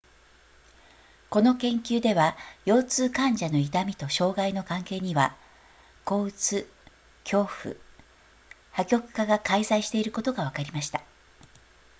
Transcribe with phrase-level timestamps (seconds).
[1.29, 5.37] この研究では腰痛患者の痛みと障害の関係には
[6.07, 6.73] 抑うつ
[7.23, 7.75] 恐怖
[8.71, 11.03] 破局化が介在していることがわかりました